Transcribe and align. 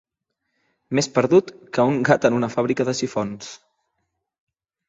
Més 0.99 1.09
perdut 1.17 1.51
que 1.77 1.85
un 1.91 2.01
gat 2.09 2.25
en 2.31 2.39
una 2.39 2.51
fàbrica 2.57 2.89
de 2.89 2.99
sifons. 3.03 3.55